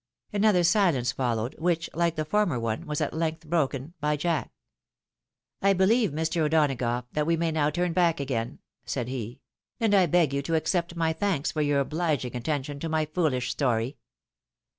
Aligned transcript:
Another 0.33 0.63
silence 0.63 1.11
followed, 1.11 1.55
which, 1.59 1.87
like 1.93 2.15
the 2.15 2.25
former 2.25 2.59
one, 2.59 2.87
was 2.87 3.01
at 3.01 3.13
length 3.13 3.45
broken 3.47 3.93
by" 4.01 4.17
Jack."" 4.17 4.51
I 5.61 5.73
believe, 5.73 6.09
Mr. 6.09 6.41
O'Donagough, 6.41 7.05
that 7.11 7.27
we 7.27 7.37
may 7.37 7.51
now 7.51 7.69
turn 7.69 7.93
back 7.93 8.19
again," 8.19 8.57
said 8.83 9.07
he;" 9.09 9.41
and 9.79 9.93
I 9.93 10.07
beg 10.07 10.33
you 10.33 10.41
to 10.41 10.55
accept 10.55 10.95
my 10.95 11.13
thanks 11.13 11.51
for 11.51 11.61
your 11.61 11.85
obHging 11.85 12.33
attention 12.33 12.79
to 12.79 12.89
my 12.89 13.05
foolish 13.05 13.51
story." 13.51 13.97